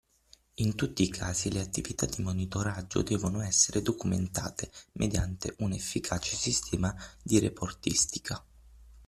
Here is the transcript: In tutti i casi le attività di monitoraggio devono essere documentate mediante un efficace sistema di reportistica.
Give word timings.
In 0.55 0.73
tutti 0.73 1.03
i 1.03 1.09
casi 1.09 1.51
le 1.51 1.61
attività 1.61 2.07
di 2.07 2.23
monitoraggio 2.23 3.03
devono 3.03 3.39
essere 3.43 3.83
documentate 3.83 4.71
mediante 4.93 5.53
un 5.59 5.73
efficace 5.73 6.35
sistema 6.35 6.91
di 7.21 7.37
reportistica. 7.37 8.43